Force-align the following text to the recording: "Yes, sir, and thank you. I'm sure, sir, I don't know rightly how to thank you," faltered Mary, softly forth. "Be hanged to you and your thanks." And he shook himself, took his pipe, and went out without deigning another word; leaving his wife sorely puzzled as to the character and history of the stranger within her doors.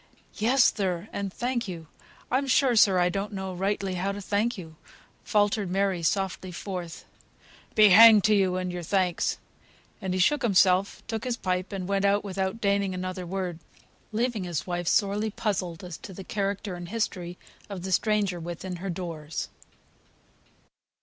"Yes, 0.37 0.73
sir, 0.75 1.07
and 1.13 1.31
thank 1.31 1.67
you. 1.67 1.85
I'm 2.31 2.47
sure, 2.47 2.75
sir, 2.75 2.97
I 2.97 3.09
don't 3.09 3.33
know 3.33 3.53
rightly 3.53 3.93
how 3.93 4.11
to 4.11 4.19
thank 4.19 4.57
you," 4.57 4.75
faltered 5.23 5.69
Mary, 5.69 6.01
softly 6.01 6.51
forth. 6.51 7.05
"Be 7.75 7.89
hanged 7.89 8.23
to 8.23 8.33
you 8.33 8.55
and 8.57 8.71
your 8.71 8.81
thanks." 8.81 9.37
And 10.01 10.15
he 10.15 10.19
shook 10.19 10.41
himself, 10.41 11.03
took 11.05 11.23
his 11.23 11.37
pipe, 11.37 11.71
and 11.71 11.87
went 11.87 12.03
out 12.03 12.23
without 12.23 12.59
deigning 12.59 12.95
another 12.95 13.27
word; 13.27 13.59
leaving 14.11 14.43
his 14.43 14.65
wife 14.65 14.87
sorely 14.87 15.29
puzzled 15.29 15.83
as 15.83 15.97
to 15.99 16.13
the 16.15 16.23
character 16.23 16.73
and 16.73 16.89
history 16.89 17.37
of 17.69 17.83
the 17.83 17.91
stranger 17.91 18.39
within 18.39 18.77
her 18.77 18.89
doors. 18.89 19.49